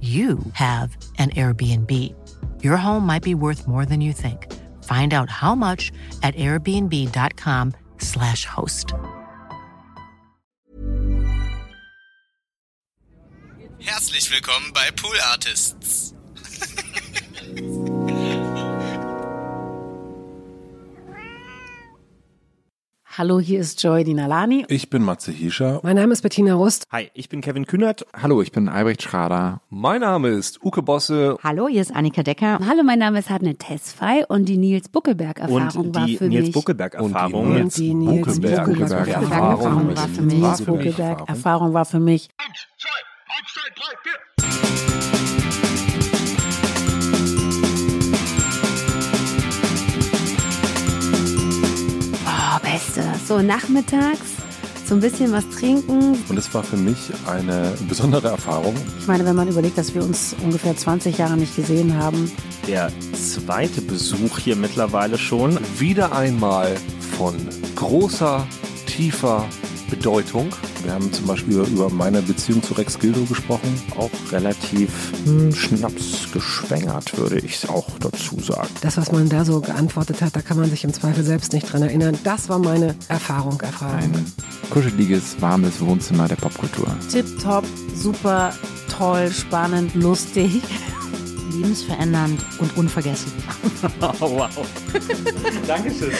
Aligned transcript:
you 0.00 0.38
have 0.52 0.96
an 1.18 1.30
Airbnb. 1.30 2.14
Your 2.62 2.76
home 2.76 3.04
might 3.04 3.24
be 3.24 3.34
worth 3.34 3.66
more 3.66 3.84
than 3.84 4.00
you 4.00 4.12
think. 4.12 4.46
Find 4.84 5.12
out 5.12 5.28
how 5.28 5.56
much 5.56 5.90
at 6.22 6.36
airbnb.com/slash 6.36 8.44
host. 8.44 8.92
Herzlich 13.80 14.30
willkommen 14.30 14.72
bei 14.72 14.88
Pool 14.92 15.18
Artists. 15.32 16.14
Hallo, 23.18 23.40
hier 23.40 23.58
ist 23.58 23.82
Joy 23.82 24.04
Dinalani. 24.04 24.64
Ich 24.68 24.90
bin 24.90 25.02
Matze 25.02 25.32
Hiescher. 25.32 25.80
Mein 25.82 25.96
Name 25.96 26.12
ist 26.12 26.22
Bettina 26.22 26.54
Rust. 26.54 26.86
Hi, 26.92 27.10
ich 27.14 27.28
bin 27.28 27.40
Kevin 27.40 27.66
Kühnert. 27.66 28.06
Hallo, 28.14 28.42
ich 28.42 28.52
bin 28.52 28.68
Albrecht 28.68 29.02
Schrader. 29.02 29.60
Mein 29.70 30.02
Name 30.02 30.28
ist 30.28 30.62
Uke 30.62 30.82
Bosse. 30.82 31.36
Hallo, 31.42 31.66
hier 31.66 31.82
ist 31.82 31.92
Annika 31.92 32.22
Decker. 32.22 32.60
Hallo, 32.64 32.84
mein 32.84 33.00
Name 33.00 33.18
ist 33.18 33.28
Hadne 33.28 33.56
Tesfay 33.56 34.24
und 34.28 34.44
die 34.44 34.56
Nils 34.56 34.88
Buckelberg-Erfahrung 34.88 35.96
war 35.96 36.06
für 36.06 36.28
Nils 36.28 36.46
mich. 36.46 36.52
Buckelberg-Erfahrung. 36.52 37.56
Und 37.56 37.76
die 37.76 37.92
Nils 37.92 38.40
Buckelberg-Erfahrung 38.40 39.96
war 39.96 40.06
für 40.06 40.22
mich. 40.22 40.38
Nils 40.38 40.62
Buckelberg-Erfahrung 40.62 41.74
war 41.74 41.84
für 41.86 41.98
mich. 41.98 42.28
Oh, 42.40 44.87
beste. 52.98 53.26
So 53.26 53.40
nachmittags 53.40 54.36
so 54.86 54.94
ein 54.94 55.00
bisschen 55.00 55.32
was 55.32 55.48
trinken. 55.50 56.16
Und 56.28 56.38
es 56.38 56.52
war 56.54 56.62
für 56.62 56.78
mich 56.78 57.10
eine 57.26 57.74
besondere 57.88 58.28
Erfahrung. 58.28 58.74
Ich 58.98 59.06
meine, 59.06 59.24
wenn 59.26 59.36
man 59.36 59.46
überlegt, 59.46 59.76
dass 59.76 59.94
wir 59.94 60.02
uns 60.02 60.34
ungefähr 60.42 60.74
20 60.74 61.18
Jahre 61.18 61.36
nicht 61.36 61.54
gesehen 61.54 61.94
haben. 61.94 62.30
Der 62.66 62.90
zweite 63.12 63.82
Besuch 63.82 64.38
hier 64.38 64.56
mittlerweile 64.56 65.18
schon. 65.18 65.58
Wieder 65.78 66.12
einmal 66.16 66.74
von 67.18 67.34
großer, 67.76 68.46
tiefer 68.86 69.46
Bedeutung. 69.90 70.50
Wir 70.82 70.92
haben 70.92 71.12
zum 71.12 71.26
Beispiel 71.26 71.58
über 71.58 71.90
meine 71.90 72.22
Beziehung 72.22 72.62
zu 72.62 72.74
Rex 72.74 72.98
Gildo 72.98 73.22
gesprochen. 73.24 73.80
Auch 73.96 74.10
relativ 74.30 74.90
hm, 75.24 75.54
schnapsgeschwängert, 75.54 77.16
würde 77.18 77.38
ich 77.38 77.68
auch 77.68 77.86
dazu 77.98 78.38
sagen. 78.40 78.68
Das, 78.80 78.96
was 78.96 79.10
man 79.12 79.28
da 79.28 79.44
so 79.44 79.60
geantwortet 79.60 80.22
hat, 80.22 80.36
da 80.36 80.42
kann 80.42 80.58
man 80.58 80.70
sich 80.70 80.84
im 80.84 80.92
Zweifel 80.92 81.24
selbst 81.24 81.52
nicht 81.52 81.72
dran 81.72 81.82
erinnern. 81.82 82.18
Das 82.24 82.48
war 82.48 82.58
meine 82.58 82.94
Erfahrung, 83.08 83.60
Erfahrung. 83.60 83.98
Ein 83.98 84.32
kuscheliges, 84.70 85.40
warmes 85.40 85.80
Wohnzimmer 85.80 86.28
der 86.28 86.36
Popkultur. 86.36 86.88
Tipptopp, 87.10 87.64
super, 87.94 88.52
toll, 88.88 89.30
spannend, 89.30 89.94
lustig. 89.94 90.62
Lebensverändernd 91.52 92.40
und 92.58 92.76
unvergesslich. 92.76 93.32
oh, 94.00 94.12
wow. 94.20 94.50
Dankeschön. 95.66 96.12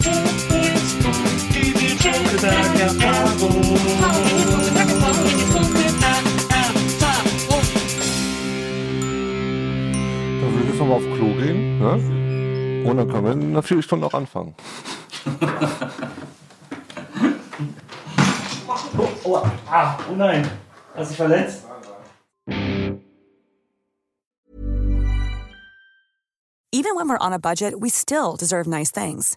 Dann 0.00 0.14
würde 10.52 10.62
ich 10.62 10.68
jetzt 10.68 10.78
nochmal 10.78 10.96
auf 10.96 11.02
Klo 11.02 11.34
gehen. 11.34 11.78
Ne? 11.78 11.92
Und 12.88 12.96
dann 12.96 13.08
können 13.08 13.24
wir 13.24 13.32
in 13.32 13.42
einer 13.42 13.62
Viertelstunde 13.62 14.06
auch 14.06 14.14
anfangen. 14.14 14.54
Oh, 18.96 19.08
oh, 19.24 19.42
ah, 19.70 19.98
oh 20.10 20.14
nein. 20.16 20.48
Hast 20.94 21.04
du 21.04 21.08
dich 21.08 21.16
verletzt? 21.16 21.64
Even 26.72 26.96
when 26.96 27.08
we're 27.08 27.18
on 27.20 27.32
a 27.32 27.38
budget, 27.38 27.80
we 27.80 27.90
still 27.90 28.36
deserve 28.36 28.66
nice 28.66 28.90
things. 28.90 29.36